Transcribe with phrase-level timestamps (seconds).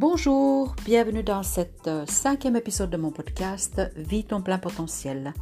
[0.00, 5.34] Bonjour, bienvenue dans cet euh, cinquième épisode de mon podcast Vie ton plein potentiel.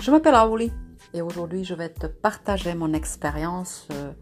[0.00, 0.72] Je m'appelle Aouli
[1.12, 4.12] et aujourd'hui je vais te partager mon expérience euh,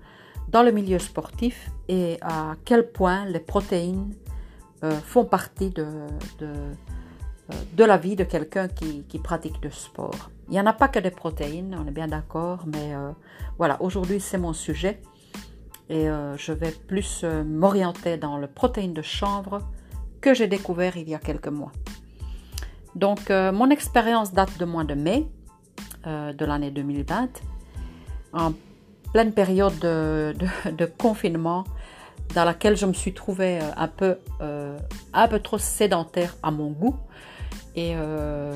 [0.48, 4.12] dans le milieu sportif et à quel point les protéines
[4.82, 5.86] euh, font partie de,
[6.40, 10.28] de, la vie de quelqu'un qui, qui, pratique du sport.
[10.48, 12.94] Il n'y en a pas que des protéines, on est bien d'accord, mais
[13.58, 15.00] voilà, aujourd'hui c'est mon sujet
[15.88, 19.62] et euh, je vais plus euh, m'orienter dans le protéine de chanvre
[20.20, 21.72] que j'ai découvert il y a quelques mois.
[22.94, 25.26] Donc euh, mon expérience date de mois de mai
[26.06, 27.28] de l'année 2020,
[28.32, 28.52] en
[29.12, 30.32] pleine période de,
[30.96, 31.64] confinement
[32.34, 34.16] dans laquelle je me suis trouvée un peu,
[35.42, 36.96] trop sédentaire à mon goût
[37.74, 37.94] et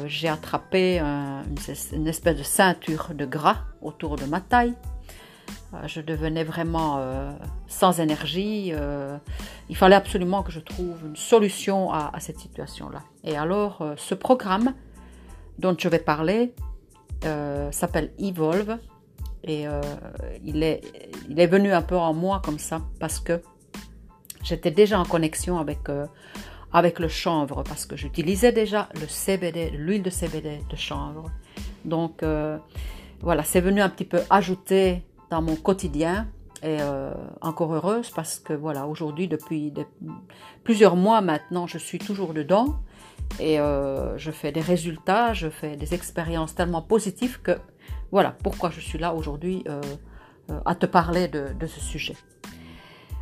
[0.06, 4.74] j'ai attrapé une espèce de ceinture de gras autour de ma taille
[5.86, 7.32] je devenais vraiment euh,
[7.66, 8.72] sans énergie.
[8.72, 9.16] Euh,
[9.68, 13.02] il fallait absolument que je trouve une solution à, cette situation-là.
[13.24, 14.74] Et alors, ce programme
[15.58, 16.54] dont je vais parler
[17.70, 18.78] s'appelle Evolve.
[19.44, 19.64] Et
[20.44, 20.82] il, est,
[21.28, 23.40] il est venu un peu en moi comme ça parce que
[24.44, 25.80] j'étais déjà en connexion avec,
[26.72, 31.30] avec le chanvre parce que j'utilisais déjà le CBD, l'huile de CBD de chanvre.
[31.84, 32.22] Donc
[33.22, 36.28] voilà, c'est venu un petit peu ajouter dans mon quotidien
[36.62, 39.72] et euh, encore heureuse parce que voilà, aujourd'hui, depuis
[40.62, 42.66] plusieurs mois maintenant, je suis toujours dedans
[43.40, 47.52] et euh, je fais des résultats, je fais des expériences tellement positives que
[48.10, 49.80] voilà pourquoi je suis là aujourd'hui euh,
[50.66, 52.16] à te parler de, de, ce sujet.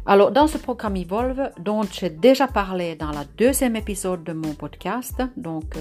[0.04, 4.54] Alors, dans ce programme Evolve, dont j'ai déjà parlé dans la deuxième épisode de mon
[4.54, 5.76] podcast, donc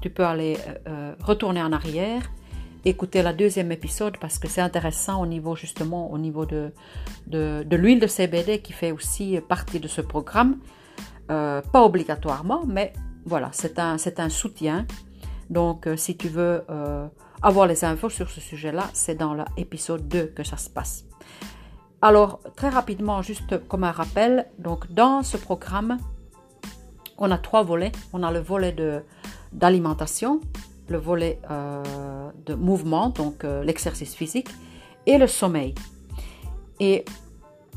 [0.00, 0.56] tu peux aller
[1.20, 2.22] retourner en arrière
[2.84, 6.72] écouter la deuxième épisode parce que c'est intéressant au niveau justement au niveau de,
[7.26, 10.58] de, l'huile de CBD qui fait aussi partie de ce programme.
[11.30, 12.92] Euh, pas obligatoirement, mais
[13.24, 14.86] voilà, c'est un, un soutien.
[15.48, 17.06] Donc euh, si tu veux euh,
[17.42, 21.04] avoir les infos sur ce sujet-là, c'est dans l'épisode 2 que ça se passe.
[22.02, 25.98] Alors très rapidement, juste comme un rappel, donc dans ce programme,
[27.18, 27.92] on a trois volets.
[28.12, 28.74] On a le volet
[29.52, 30.40] d'alimentation,
[30.90, 34.48] le volet euh, de mouvement, donc euh, l'exercice physique,
[35.06, 35.74] et le sommeil.
[36.80, 37.04] Et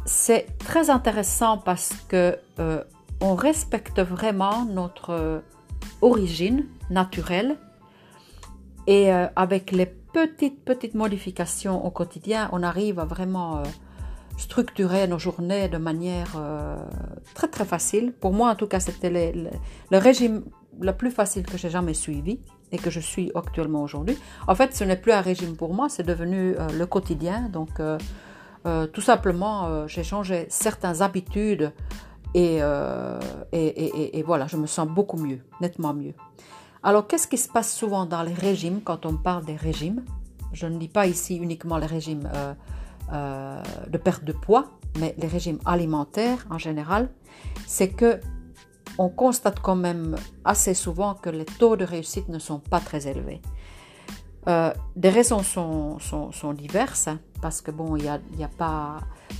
[0.05, 2.83] c'est très intéressant parce que euh,
[3.21, 5.41] on respecte vraiment notre
[6.01, 7.55] origine naturelle
[8.85, 13.63] et avec les petites petites modifications au quotidien, on arrive à vraiment
[14.37, 16.35] structurer nos journées de manière
[17.33, 18.11] très très facile.
[18.11, 19.09] Pour moi, en tout cas, c'était
[19.89, 20.43] le régime
[20.81, 22.41] le plus facile que j'ai jamais suivi
[22.73, 24.17] et que je suis actuellement aujourd'hui.
[24.47, 27.47] En fait, ce n'est plus un régime pour moi, c'est devenu euh, le quotidien.
[27.49, 27.97] Donc, euh,
[28.65, 31.71] euh, tout simplement, j'ai changé certaines habitudes
[32.33, 32.61] et,
[33.51, 36.13] et, et, voilà, je me sens beaucoup mieux, nettement mieux.
[36.81, 40.03] Alors, qu'est-ce qui se passe souvent dans les régimes quand on parle des régimes?
[40.51, 42.27] Je ne dis pas ici uniquement les régimes
[43.11, 44.65] de perte de poids,
[44.99, 47.09] mais les régimes alimentaires en général.
[47.67, 48.19] C'est que
[48.97, 50.15] on constate quand même
[50.45, 53.41] assez souvent que les taux de réussite ne sont pas très élevés.
[54.47, 58.19] Euh, des raisons sont, diverses, hein, parce que bon, il y a,
[58.57, 58.99] pas.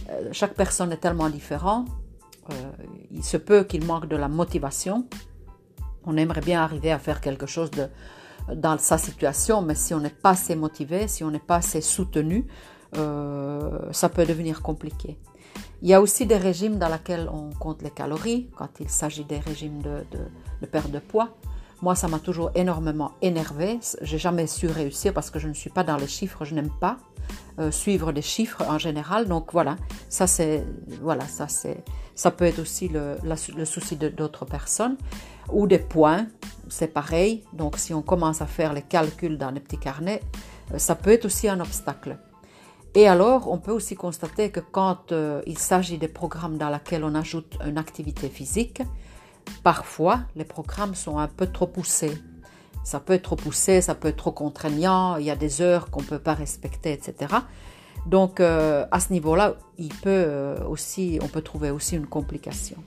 [0.10, 1.88] Euh, chaque personne est tellement différente.
[2.50, 2.54] Euh,
[3.12, 5.06] il se peut qu'il manque de la motivation.
[6.06, 7.88] On aimerait bien arriver à faire quelque chose de,
[8.54, 11.82] dans sa situation, mais si on n'est pas assez motivé, si on n'est pas assez
[11.82, 12.46] soutenu,
[12.94, 15.18] ça peut devenir compliqué.
[15.82, 19.26] Il y a aussi des régimes dans lesquels on compte les calories, quand il s'agit
[19.26, 20.06] des régimes de,
[20.62, 21.30] de, perte de poids.
[21.82, 23.80] Moi, ça m'a toujours énormément énervé.
[24.02, 26.72] J'ai jamais su réussir parce que je ne suis pas dans les chiffres, je n'aime
[26.80, 26.98] pas
[27.60, 29.28] euh, suivre des chiffres en général.
[29.28, 29.76] Donc voilà,
[30.08, 30.26] ça
[31.02, 31.48] voilà, ça
[32.16, 34.96] ça peut être aussi le, le souci d'autres personnes
[35.52, 36.28] ou des points.
[36.70, 37.44] C'est pareil.
[37.52, 40.22] Donc si on commence à faire les calculs dans les petits carnets,
[40.74, 42.18] euh, ça peut être aussi un obstacle.
[42.96, 47.04] Et alors, on peut aussi constater que quand euh, il s'agit des programmes dans lesquels
[47.04, 48.84] on ajoute une activité physique,
[49.64, 52.16] parfois les programmes sont un peu trop poussés.
[52.84, 55.90] Ça peut être trop poussé, ça peut être trop contraignant, il y a des heures
[55.90, 57.34] qu'on ne peut pas respecter, etc.
[58.06, 62.78] Donc euh, à ce niveau-là, il peut euh, aussi, on peut trouver aussi une complication.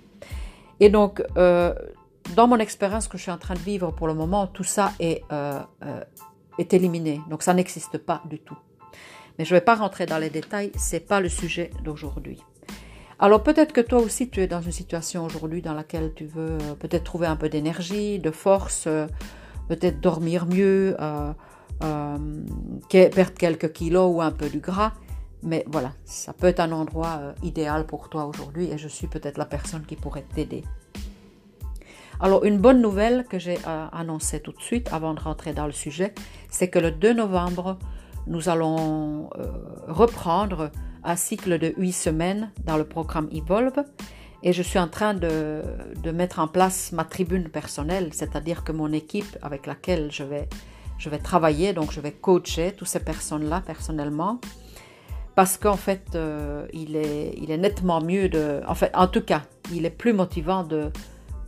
[0.79, 4.47] Et donc, dans mon expérience que je suis en train de vivre pour le moment,
[4.47, 5.23] tout ça est,
[6.59, 7.23] est éliminé.
[7.31, 8.59] Donc ça n'existe pas du tout.
[9.39, 12.41] Mais je ne vais pas rentrer dans les détails, ce n'est pas le sujet d'aujourd'hui.
[13.19, 16.59] Alors peut-être que toi aussi tu es dans une situation aujourd'hui dans laquelle tu veux
[16.61, 19.07] euh, peut-être trouver un peu d'énergie, de force, euh,
[19.69, 21.33] peut-être dormir mieux, euh,
[22.91, 24.93] perdre quelques kilos ou un peu du gras.
[25.43, 29.39] Mais voilà, ça peut être un endroit idéal pour toi aujourd'hui et je suis peut-être
[29.39, 30.65] la personne qui pourrait t'aider.
[32.19, 33.59] Alors, une bonne nouvelle que j'ai
[33.93, 36.15] annoncée tout de suite avant de rentrer dans le sujet,
[36.51, 37.79] c'est que le 2 novembre,
[38.27, 39.47] nous allons euh,
[39.89, 40.71] reprendre
[41.05, 43.85] un cycle de 8 semaines dans le programme Evolve.
[44.43, 45.63] Et je suis en train de,
[46.03, 50.49] de mettre en place ma tribune personnelle, c'est-à-dire que mon équipe avec laquelle je vais,
[50.99, 54.41] je vais travailler, donc je vais coacher toutes ces personnes-là personnellement,
[55.35, 58.61] parce qu'en fait, euh, il, est, il est nettement mieux de...
[58.67, 59.43] En fait, en tout cas,
[59.73, 60.67] il est plus motivant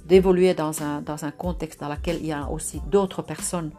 [0.04, 3.70] d'évoluer dans un, dans un contexte dans lequel il y a aussi d'autres personnes.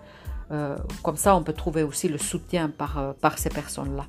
[0.52, 4.06] Euh, comme ça, on peut trouver aussi le soutien par, euh, par ces personnes-là.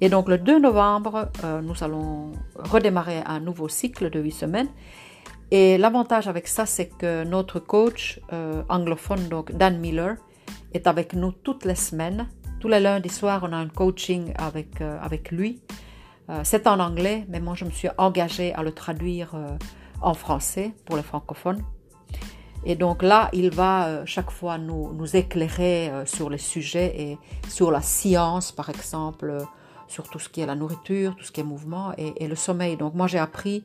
[0.00, 1.30] Et donc, le 2 novembre,
[1.62, 4.68] nous allons redémarrer un nouveau cycle de 8 semaines.
[5.52, 8.18] Et l'avantage avec ça, c'est que notre coach
[8.68, 10.16] anglophone, donc Dan Miller,
[10.74, 12.26] est avec nous toutes les semaines
[12.62, 15.60] tous les lundis soirs, on a un coaching avec, euh, avec lui.
[16.30, 19.58] Euh, c'est en anglais, mais moi je me suis engagée à le traduire euh,
[20.00, 21.64] en français pour les francophones.
[22.64, 27.18] Et donc là, il va chaque fois nous, nous éclairer sur les sujets et
[27.48, 29.44] sur la science, par exemple,
[29.88, 32.76] sur tout ce qui est la nourriture, tout ce qui est mouvement et, le sommeil.
[32.76, 33.64] Donc moi, j'ai appris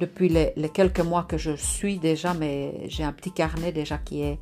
[0.00, 4.22] depuis les, quelques mois que je suis déjà, mais j'ai un petit carnet déjà qui
[4.22, 4.38] est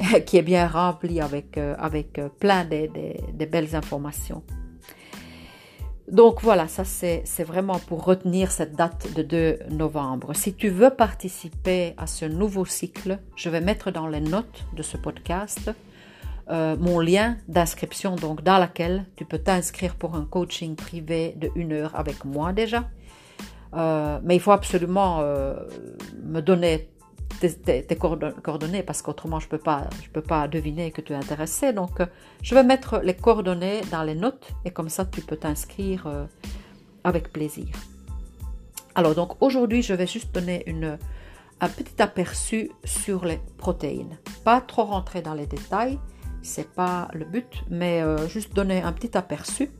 [0.26, 4.42] qui est bien rempli avec, euh, avec euh, plein de, belles informations.
[6.10, 10.34] Donc voilà, ça c'est vraiment pour retenir cette date de 2 novembre.
[10.34, 14.82] Si tu veux participer à ce nouveau cycle, je vais mettre dans les notes de
[14.82, 15.70] ce podcast
[16.48, 21.50] euh, mon lien d'inscription, donc dans laquelle tu peux t'inscrire pour un coaching privé de
[21.56, 22.84] une heure avec moi déjà.
[23.74, 26.88] mais il faut absolument me donner
[27.40, 31.16] tes, coordonnées parce qu'autrement je ne peux, pas, je peux pas deviner que tu es
[31.16, 31.72] intéressé.
[31.72, 32.06] Donc euh,
[32.42, 36.26] je vais mettre les coordonnées dans les notes et comme ça tu peux t'inscrire euh,
[37.04, 37.68] avec plaisir.
[38.94, 40.98] Alors donc aujourd'hui je vais juste donner une,
[41.60, 44.18] un petit aperçu sur les protéines.
[44.44, 45.98] Pas trop rentrer dans les détails,
[46.42, 49.70] c'est pas le but, mais euh, juste donner un petit aperçu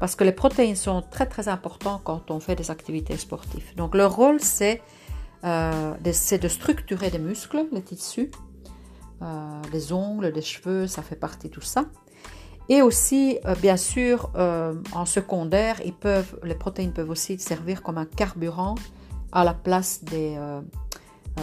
[0.00, 3.74] parce que les protéines sont très très importantes quand on fait des activités sportives.
[3.76, 4.82] Donc leur rôle c'est
[5.44, 8.30] euh, c'est de structurer des muscles, les tissus,
[9.22, 11.86] euh, les ongles, les cheveux, ça fait partie de tout ça.
[12.68, 14.30] Et aussi, euh, bien sûr,
[14.92, 18.74] en secondaire, ils peuvent, les protéines peuvent aussi servir comme un carburant
[19.32, 20.38] à la place des,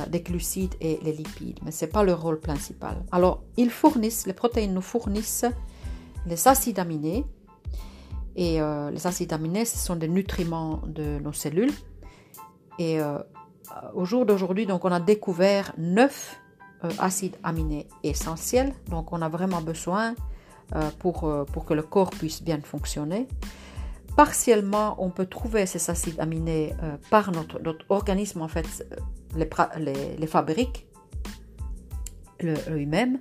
[0.08, 3.04] des glucides et les lipides, mais ce n'est pas le rôle principal.
[3.12, 5.46] Alors, ils fournissent, les protéines nous fournissent
[6.28, 7.26] les acides aminés,
[8.36, 8.60] et
[8.92, 11.74] les acides aminés, ce sont des nutriments de nos cellules.
[12.80, 13.20] Et euh,
[13.94, 16.40] au jour d'aujourd'hui, donc on a découvert neuf
[16.84, 18.74] euh, acides aminés essentiels.
[18.90, 20.16] Donc on a vraiment besoin
[20.76, 23.28] euh, pour, pour que le corps puisse bien fonctionner.
[24.16, 26.74] Partiellement, on peut trouver ces acides aminés
[27.10, 28.88] par notre, notre, organisme, en fait,
[29.36, 30.88] les, les, les fabrique
[32.40, 33.20] lui-même,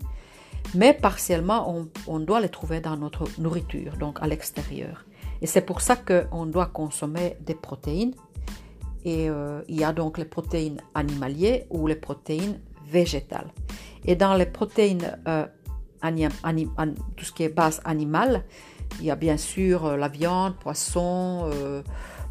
[0.77, 5.05] mais partiellement, on, on, doit les trouver dans notre nourriture, donc à l'extérieur.
[5.43, 8.15] Et c'est pour ça qu'on doit consommer des protéines
[9.05, 12.59] et euh, il y a donc les protéines animalières ou les protéines
[12.91, 13.53] végétales.
[14.05, 15.47] Et dans les protéines, euh,
[17.17, 18.45] tout ce qui est base animale,
[19.01, 21.51] il y a bien sûr euh, la viande, poisson,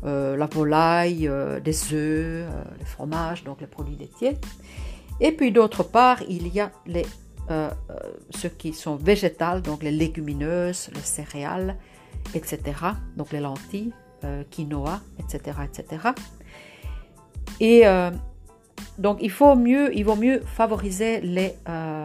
[0.04, 1.30] la volaille,
[1.64, 4.38] des œufs, les fromages, donc les produits laitiers.
[5.20, 7.06] Et puis d'autre part, il y a les,
[8.32, 11.78] ceux qui sont végétales, donc les légumineuses, les céréales,
[12.34, 12.60] etc.
[13.16, 13.94] Donc les lentilles,
[14.52, 16.10] quinoa, etc., etc.
[17.60, 18.12] Et euh,
[18.98, 22.04] donc, il, faut mieux, il vaut mieux favoriser les, euh,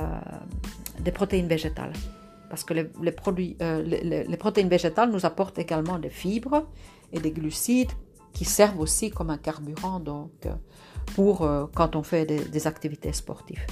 [1.00, 1.92] des protéines végétales.
[2.50, 6.66] Parce que euh, les, protéines végétales nous apportent également des fibres
[7.12, 7.92] et des glucides
[8.32, 10.46] qui servent aussi comme un carburant donc,
[11.14, 13.66] pour quand on fait des, activités sportives.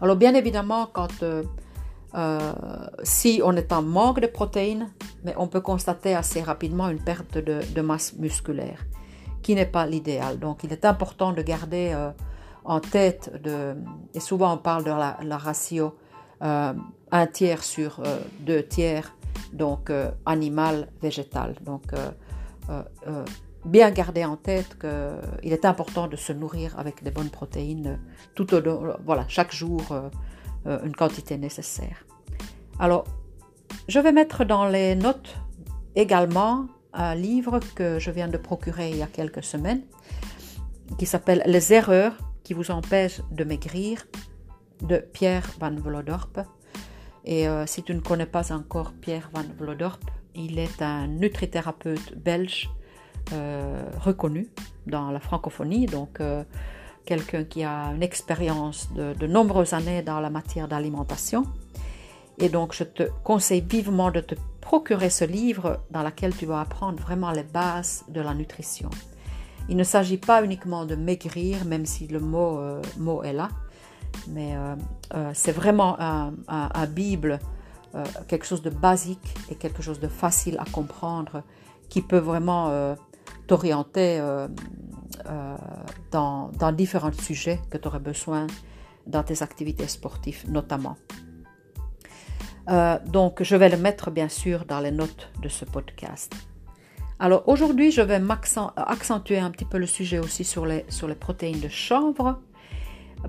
[0.00, 0.88] Alors, bien évidemment,
[3.02, 4.88] si on est en manque de protéines,
[5.24, 8.86] mais on peut constater assez rapidement une perte de masse musculaire
[9.42, 10.38] qui n'est pas l'idéal.
[10.38, 12.10] Donc il est important de garder euh,
[12.64, 13.76] en tête, de,
[14.14, 15.96] et souvent on parle de la, ratio
[16.42, 16.72] euh,
[17.10, 19.14] un tiers sur euh, deux tiers,
[19.52, 19.90] donc
[20.26, 21.54] animal, végétal.
[21.64, 21.92] Donc
[23.64, 27.98] bien garder en tête qu'il est important de se nourrir avec des bonnes protéines
[28.34, 28.46] tout
[29.04, 29.82] voilà, chaque jour
[30.66, 32.04] une quantité nécessaire.
[32.78, 33.04] Alors,
[33.88, 35.34] je vais mettre dans les notes
[35.96, 39.82] également un livre que je viens de procurer il y a quelques semaines
[40.96, 44.06] qui s'appelle Les erreurs qui vous empêchent de maigrir
[44.82, 46.40] de Pierre Van Vlodorp.
[47.24, 50.00] Et euh, si tu ne connais pas encore Pierre Van Vlodorp,
[50.34, 52.70] il est un nutrithérapeute belge
[53.32, 54.48] euh, reconnu
[54.86, 55.86] dans la francophonie.
[55.86, 56.42] Donc, euh,
[57.04, 61.44] quelqu'un qui a une expérience de, de nombreuses années dans la matière d'alimentation.
[62.38, 64.34] Et donc, je te conseille vivement de te
[64.68, 68.90] procurer ce livre dans lequel tu vas apprendre vraiment les bases de la nutrition.
[69.70, 73.48] Il ne s'agit pas uniquement de maigrir, même si le mot, euh, mot est là,
[74.28, 74.76] mais euh,
[75.14, 77.38] euh, c'est vraiment un, Bible,
[78.28, 81.42] quelque chose de basique et quelque chose de facile à comprendre
[81.88, 82.94] qui peut vraiment
[83.46, 84.20] t'orienter
[86.12, 88.46] dans, dans différents sujets que tu aurais besoin
[89.06, 90.96] dans tes activités sportives notamment.
[92.68, 96.34] Euh, donc, je vais le mettre bien sûr dans les notes de ce podcast.
[97.18, 98.20] Alors, aujourd'hui, je vais
[98.76, 102.40] accentuer un petit peu le sujet aussi sur les, sur les protéines de chanvre,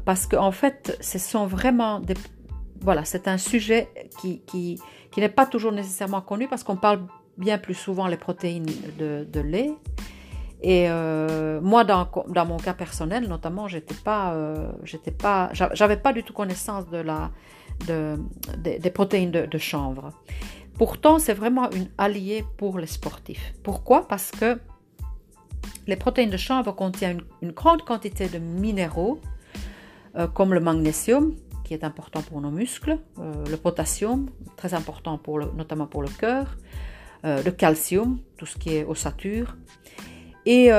[0.06, 2.14] parce qu'en en fait, ce sont vraiment des.
[2.82, 3.90] Voilà, c'est un sujet
[4.22, 4.80] qui, qui,
[5.12, 7.02] qui n'est pas toujours nécessairement connu parce qu'on parle
[7.38, 8.68] bien plus souvent les protéines
[8.98, 9.72] de, lait.
[10.62, 15.98] Et euh, moi, dans, dans, mon cas personnel, notamment, j'étais pas, euh, j'étais pas, j'avais
[15.98, 17.32] pas du tout connaissance de la,
[17.88, 18.18] de,
[18.58, 20.12] de, des protéines de, chanvre.
[20.78, 23.54] Pourtant, c'est vraiment une alliée pour les sportifs.
[23.64, 24.08] Pourquoi?
[24.08, 24.60] Parce que
[25.88, 29.20] les protéines de chanvre contiennent une, grande quantité de minéraux,
[30.16, 35.18] euh, comme le magnésium, qui est important pour nos muscles, euh, le potassium, très important
[35.18, 36.58] pour notamment pour le cœur,
[37.26, 39.58] euh, le calcium, tout ce qui est ossature,
[40.46, 40.72] et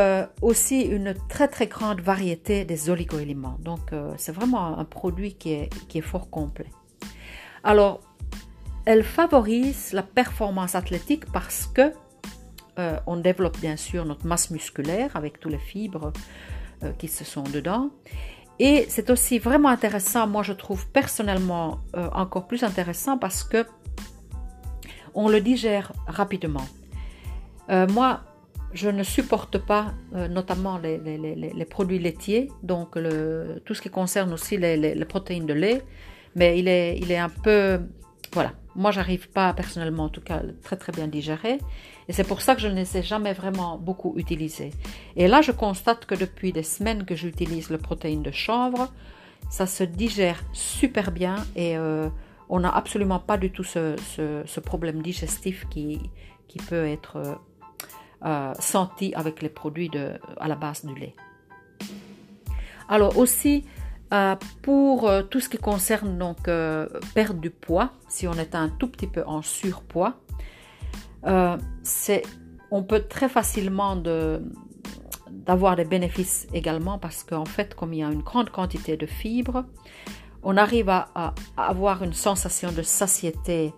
[0.43, 3.57] aussi une très très grande variété des oligoéléments.
[3.61, 6.71] Donc c'est vraiment un produit qui est fort complet.
[7.65, 8.01] Alors,
[8.87, 11.93] elle favorise la performance athlétique parce que
[12.79, 16.13] euh, on développe bien sûr notre masse musculaire avec tous les fibres
[16.83, 17.91] euh, qui se sont dedans.
[18.59, 23.67] Et c'est aussi vraiment intéressant, moi je trouve personnellement euh, encore plus intéressant parce que
[25.15, 26.67] on le digère rapidement.
[27.69, 28.21] moi,
[28.73, 32.97] je ne supporte pas notamment les, produits laitiers, donc
[33.65, 35.83] tout ce qui concerne aussi les, protéines de lait
[36.35, 37.81] mais il est, il est un peu...
[38.33, 41.59] Voilà, moi j'arrive pas personnellement en tout cas très très bien digérer
[42.09, 44.71] et c'est pour ça que je ne les ai jamais vraiment beaucoup utilisés.
[45.17, 48.93] Et là je constate que depuis des semaines que j'utilise le protéine de chanvre,
[49.49, 52.09] ça se digère super bien et euh,
[52.49, 56.01] on n'a absolument pas du tout ce, problème digestif qui,
[56.49, 57.35] qui peut être euh,
[58.25, 61.15] euh, senti avec les produits de, à la base du lait.
[62.89, 63.65] Alors aussi,
[64.13, 68.57] euh, pour euh, tout ce qui concerne donc euh, perdre du poids, si on est
[68.57, 70.17] un tout petit peu en surpoids,
[71.23, 74.43] on peut très facilement de,
[75.31, 79.07] d'avoir des bénéfices également parce qu'en fait, comme il y a une grande quantité de
[79.07, 79.65] fibres,
[80.43, 83.75] on arrive à, avoir une sensation de satiété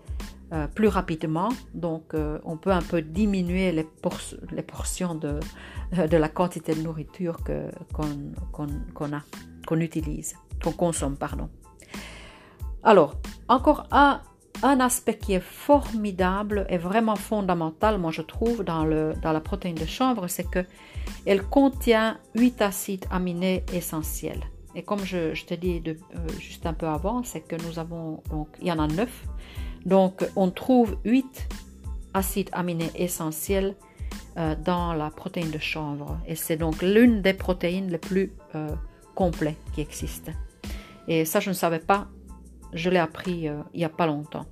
[0.74, 1.48] plus rapidement.
[1.74, 2.12] Donc,
[2.44, 4.18] on peut un peu diminuer les, por
[4.52, 5.40] les portions de,
[5.90, 7.38] la quantité de nourriture
[7.92, 9.22] qu'on a
[9.66, 11.48] qu'on utilise, qu'on consomme, pardon.
[12.82, 13.14] Alors,
[13.48, 14.20] encore un,
[14.62, 19.74] aspect qui est formidable et vraiment fondamental, moi je trouve, dans, le, dans la protéine
[19.74, 24.42] de chanvre, c'est qu'elle contient 8 acides aminés essentiels.
[24.74, 25.94] Et comme je, te dis euh,
[26.38, 29.08] juste un peu avant, c'est que nous avons, donc, il y en a 9.
[29.84, 31.48] Donc, on trouve 8
[32.14, 33.74] acides aminés essentiels
[34.38, 36.18] euh, dans la protéine de chanvre.
[36.26, 38.68] Et c'est donc l'une des protéines les plus euh,
[39.14, 40.30] complet qui existe.
[41.08, 42.08] Et ça, je ne savais pas.
[42.72, 44.46] Je l'ai appris euh, il n'y a pas longtemps.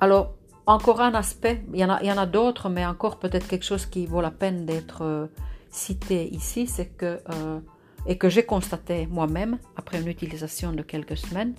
[0.00, 0.34] Alors,
[0.66, 4.06] encore un aspect, il y en a, a d'autres, mais encore peut-être quelque chose qui
[4.06, 5.26] vaut la peine d'être euh,
[5.70, 7.60] cité ici, c'est que, euh,
[8.06, 11.54] et que j'ai constaté moi-même après une utilisation de quelques semaines,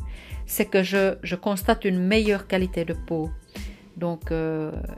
[0.45, 3.29] c'est que je, je, constate une meilleure qualité de peau.
[3.95, 4.31] Donc,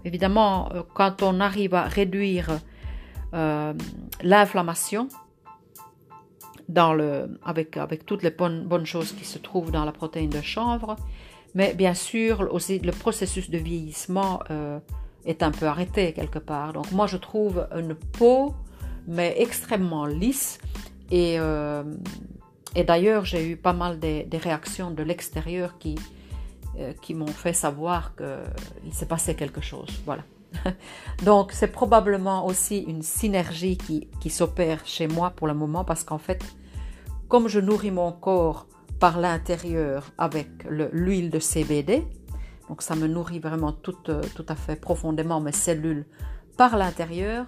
[0.03, 2.59] évidemment, quand on arrive à réduire
[4.21, 5.07] l'inflammation,
[7.43, 10.95] avec, avec toutes les bonnes, bonnes choses qui se trouvent dans la protéine de chanvre.
[11.55, 14.79] Mais bien sûr, aussi le processus de vieillissement euh,
[15.25, 16.73] est un peu arrêté quelque part.
[16.73, 18.53] Donc moi, je trouve une peau,
[19.07, 20.59] mais extrêmement lisse.
[21.09, 21.83] Et, euh,
[22.75, 25.95] et d'ailleurs, j'ai eu pas mal des, des réactions de l'extérieur qui,
[26.77, 29.89] euh, qui m'ont fait savoir qu'il s'est passé quelque chose.
[30.05, 30.23] Voilà.
[31.25, 36.03] Donc c'est probablement aussi une synergie qui, qui s'opère chez moi pour le moment parce
[36.03, 36.43] qu'en fait,
[37.29, 38.67] comme je nourris mon corps
[38.99, 42.05] par l'intérieur avec l'huile de CBD,
[42.67, 46.05] donc ça me nourrit vraiment tout, tout à fait profondément mes cellules
[46.57, 47.45] par l'intérieur,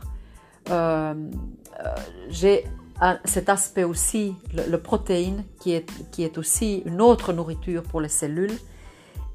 [0.70, 1.14] euh,
[1.84, 1.96] euh,
[2.30, 2.64] j'ai
[3.26, 8.10] cet aspect aussi, le, protéine, qui est, qui est aussi une autre nourriture pour les
[8.10, 8.58] cellules.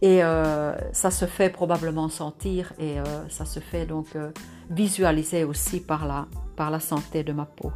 [0.02, 4.30] Et euh, ça se fait probablement sentir et euh, ça se fait donc euh,
[4.70, 7.72] visualiser aussi par la, par la santé de ma peau.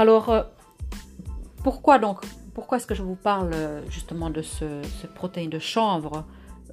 [0.00, 0.46] Alors,
[1.62, 3.50] pourquoi donc pourquoi est-ce que je vous parle
[3.90, 4.80] justement de ce,
[5.14, 6.24] protéine de chanvre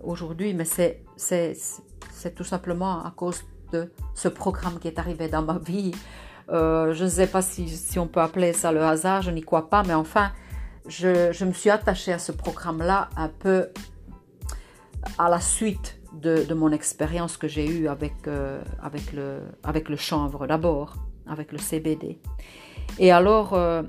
[0.02, 0.54] aujourd'hui?
[0.54, 1.04] Mais c'est
[2.34, 3.44] tout simplement à cause
[3.74, 5.92] de ce programme qui est arrivé dans ma vie.
[6.52, 9.70] Euh, je ne sais pas si, on peut appeler ça le hasard, je n'y crois
[9.70, 10.32] pas, mais enfin,
[10.88, 13.68] je, me suis attachée à ce programme-là un peu
[15.18, 20.94] à la suite de, mon expérience que j'ai eue euh, avec le chanvre d'abord,
[21.28, 22.22] avec le CBD.
[23.00, 23.84] Et alors, euh,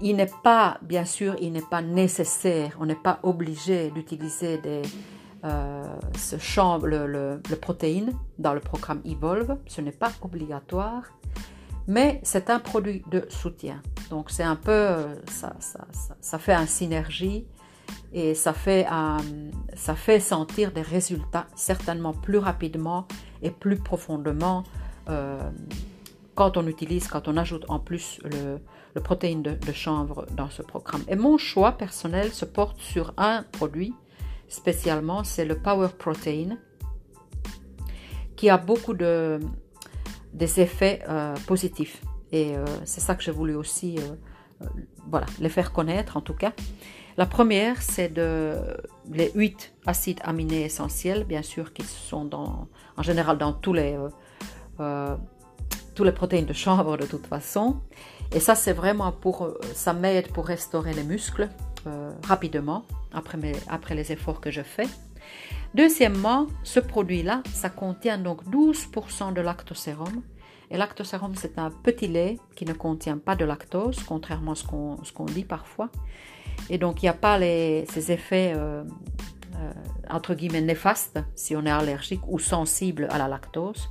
[0.00, 4.60] il n'est pas, bien sûr, il n'est pas nécessaire, on n'est pas obligé d'utiliser
[5.44, 5.84] euh,
[6.16, 9.56] ce champ, le, protéine dans le programme Evolve.
[9.66, 11.02] Ce n'est pas obligatoire,
[11.86, 13.82] mais c'est un produit de soutien.
[14.08, 17.46] Donc c'est un peu, euh, ça, fait un synergie
[18.12, 19.18] et ça fait, un,
[19.76, 23.06] ça fait sentir des résultats certainement plus rapidement
[23.42, 24.64] et plus profondément
[25.08, 25.50] euh,
[26.34, 31.02] quand on utilise, quand on ajoute en plus le, protéine de, chanvre dans ce programme.
[31.08, 33.94] Et mon choix personnel se porte sur un produit
[34.48, 36.56] spécialement, c'est le Power Protein,
[38.36, 39.38] qui a beaucoup de,
[40.32, 42.02] des effets euh, positifs.
[42.32, 44.66] Et euh, c'est ça que j'ai voulu aussi euh,
[45.08, 46.52] voilà, les faire connaître en tout cas.
[47.16, 48.16] La première, c'est
[49.10, 53.98] les 8 acides aminés essentiels, bien sûr, qui sont en général dans tous les,
[56.00, 57.76] tous les protéines de chanvre de toute façon.
[58.32, 61.50] Et ça, c'est vraiment pour, ça m'aide pour restaurer les muscles,
[61.86, 64.88] euh, rapidement après, les efforts que je fais.
[65.74, 70.22] Deuxièmement, ce produit-là, ça contient donc 12% de lactosérum.
[70.70, 74.64] Et lactosérum, c'est un petit lait qui ne contient pas de lactose, contrairement à ce
[74.64, 75.90] qu'on qu dit parfois.
[76.70, 78.84] Et donc, il n'y a pas les, ces effets, euh,
[79.56, 79.72] euh,
[80.08, 83.90] entre guillemets, néfastes si on est allergique ou sensible à la lactose.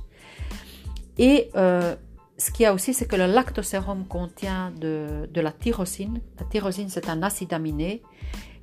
[1.20, 1.94] Et euh,
[2.38, 6.18] ce qu'il y a aussi, c'est que le lactosérum contient de, la tyrosine.
[6.38, 8.02] La tyrosine, c'est un acide aminé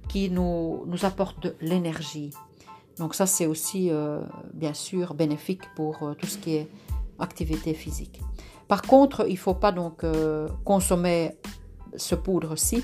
[0.10, 2.32] qui nous, apporte de l'énergie.
[2.98, 4.22] Donc ça, c'est aussi, euh,
[4.56, 6.68] bien sûr, bénéfique pour euh, tout ce qui est
[7.20, 8.22] activité physique.
[8.68, 10.04] Par contre, il ne faut pas donc
[10.66, 11.38] consommer
[11.96, 12.84] ce poudre-ci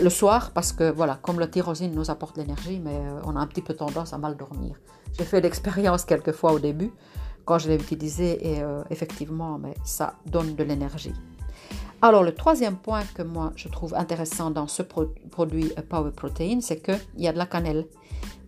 [0.00, 3.46] le soir parce que, voilà, comme la tyrosine nous apporte l'énergie, mais on a un
[3.46, 4.76] petit peu tendance à mal dormir.
[5.16, 6.92] J'ai fait l'expérience quelques fois au début
[7.48, 11.14] quand je l'ai utilisé et euh, effectivement, mais ça donne de l'énergie.
[12.02, 16.10] Alors le troisième point que moi je trouve intéressant dans ce pro produit euh, Power
[16.10, 17.86] Protein, c'est qu'il y a de la cannelle.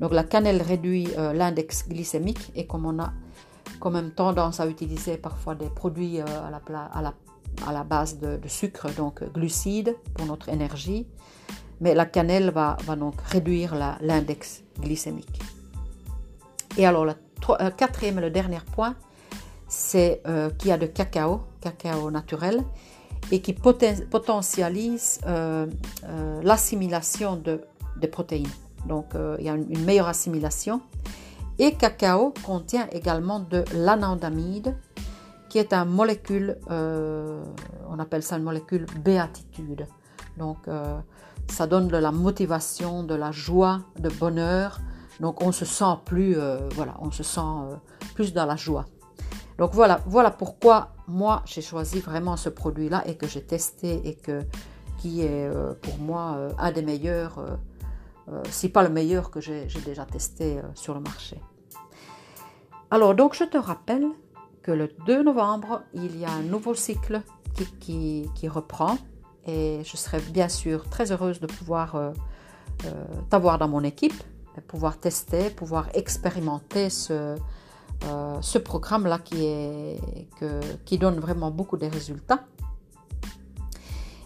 [0.01, 3.11] Donc la cannelle réduit euh, l'index glycémique et comme on a
[3.81, 9.97] quand même tendance à utiliser parfois des produits à, la, base de, sucre, donc glucides
[10.13, 11.07] pour notre énergie,
[11.81, 15.41] mais la cannelle va donc réduire l'index glycémique.
[16.77, 17.15] Et alors le
[17.49, 18.95] euh, quatrième et le dernier point,
[19.69, 22.63] c'est euh, qu'il y a de cacao, cacao naturel,
[23.31, 25.67] et qui poten potentialise euh,
[26.43, 27.61] l'assimilation de,
[28.01, 28.49] de, protéines.
[28.87, 30.81] Donc il y a une, une, meilleure assimilation.
[31.59, 34.77] Et cacao contient également de l'anandamide,
[35.49, 39.87] qui est une molécule, on appelle ça une molécule béatitude.
[40.39, 40.59] Donc
[41.49, 44.81] ça donne de la motivation, de la joie, de bonheur,
[45.21, 47.77] donc on se sent plus, euh, voilà, on se sent euh,
[48.15, 48.87] plus dans la joie.
[49.59, 54.15] Donc voilà, voilà pourquoi moi j'ai choisi vraiment ce produit-là et que j'ai testé et
[54.15, 54.43] que
[54.97, 57.45] qui est euh, pour moi un des meilleurs,
[58.49, 61.39] si pas le meilleur que j'ai déjà testé sur le marché.
[62.91, 64.07] Alors donc je te rappelle
[64.63, 67.23] que le 2 novembre il y a un nouveau cycle
[67.81, 68.97] qui reprend
[69.47, 72.13] et je serai bien sûr très heureuse de pouvoir
[73.31, 74.23] t'avoir dans mon équipe
[74.67, 77.37] pouvoir tester, pouvoir expérimenter ce,
[78.05, 79.97] euh, ce programme-là qui,
[80.87, 82.45] qui donne vraiment beaucoup de résultats.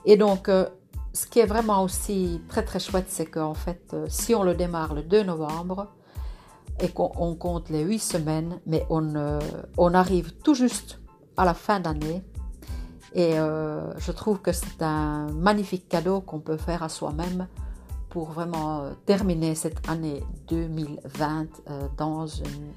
[0.04, 0.68] Et donc, euh,
[1.12, 4.54] ce qui est vraiment aussi très très chouette, c'est qu'en fait, euh, si on le
[4.54, 5.88] démarre le 2 novembre
[6.80, 9.38] et qu'on compte les 8 semaines, mais on,
[9.78, 11.00] on arrive tout juste
[11.36, 12.22] à la fin d'année.
[13.14, 17.46] Et je trouve que c'est un magnifique cadeau qu'on peut faire à soi-même
[18.14, 22.72] pour vraiment euh, terminer cette année 2020 euh, dans une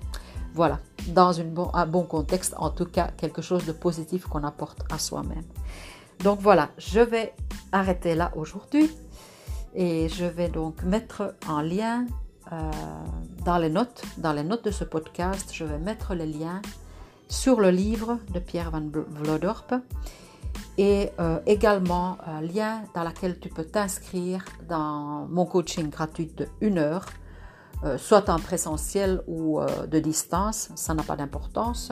[0.55, 4.97] voilà dans un bon contexte en tout cas quelque chose de positif qu'on apporte à
[4.97, 5.45] soi-même.
[6.23, 7.35] Donc voilà je vais
[7.71, 8.89] arrêter là aujourd'hui
[9.75, 12.07] et je vais donc mettre en lien
[12.51, 12.71] euh,
[13.45, 16.63] dans les notes dans les notes de ce podcast je vais mettre les liens
[17.29, 19.71] sur le livre de Pierre van Vlodorp
[20.77, 26.47] et euh, également un lien dans lequel tu peux t'inscrire dans mon coaching gratuit de
[26.61, 27.05] 1 heure,
[27.83, 31.91] euh, soit en présentiel ou euh, de distance, ça n'a pas d'importance.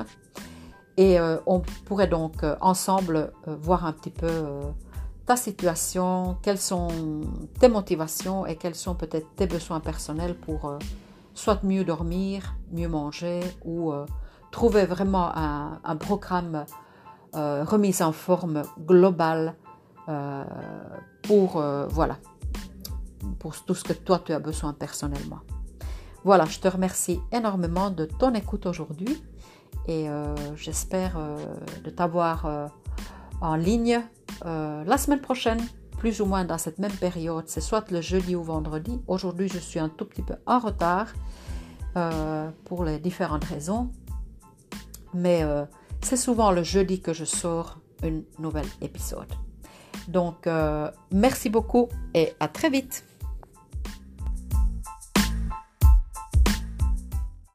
[0.98, 4.62] Et on pourrait donc ensemble voir un petit peu
[5.26, 6.88] ta situation, quelles sont
[7.60, 10.72] tes motivations et quels sont peut-être tes besoins personnels pour
[11.34, 13.92] soit mieux dormir, mieux manger ou
[14.52, 16.64] trouver vraiment un, programme
[17.36, 19.56] remise en forme globale
[21.24, 22.18] pour voilà
[23.40, 25.42] pour tout ce que toi tu as besoin personnellement.
[26.24, 29.24] Voilà, je te remercie énormément de ton écoute aujourd'hui
[29.88, 31.38] et euh, j'espère euh,
[31.84, 32.68] de t'avoir euh,
[33.42, 34.02] en ligne
[34.44, 35.60] la semaine prochaine,
[35.98, 37.46] plus ou moins dans cette même période.
[37.48, 39.00] C'est soit le jeudi ou vendredi.
[39.08, 41.14] Aujourd'hui, je suis un tout petit peu en retard
[42.66, 43.90] pour les différentes raisons,
[45.14, 45.46] mais
[46.06, 49.34] c'est souvent le jeudi que je sors un nouvel épisode.
[50.08, 50.48] Donc,
[51.12, 53.04] merci beaucoup et à très vite.